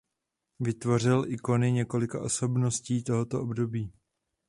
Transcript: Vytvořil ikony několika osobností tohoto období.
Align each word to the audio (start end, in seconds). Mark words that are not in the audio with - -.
Vytvořil 0.59 1.25
ikony 1.27 1.71
několika 1.71 2.21
osobností 2.21 3.03
tohoto 3.03 3.41
období. 3.41 3.93